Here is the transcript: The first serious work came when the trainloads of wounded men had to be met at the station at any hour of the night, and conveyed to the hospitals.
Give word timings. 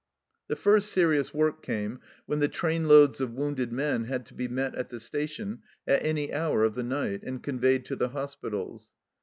The 0.47 0.55
first 0.55 0.91
serious 0.91 1.31
work 1.31 1.61
came 1.61 1.99
when 2.25 2.39
the 2.39 2.47
trainloads 2.49 3.21
of 3.21 3.33
wounded 3.35 3.71
men 3.71 4.05
had 4.05 4.25
to 4.25 4.33
be 4.33 4.47
met 4.47 4.73
at 4.73 4.89
the 4.89 4.99
station 4.99 5.61
at 5.85 6.03
any 6.03 6.33
hour 6.33 6.63
of 6.63 6.73
the 6.73 6.81
night, 6.81 7.21
and 7.21 7.43
conveyed 7.43 7.85
to 7.85 7.95
the 7.95 8.09
hospitals. 8.09 8.93